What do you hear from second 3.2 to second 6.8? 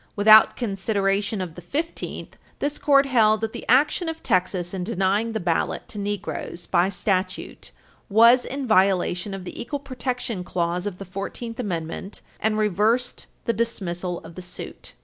that the action of Texas in denying the ballot to Negroes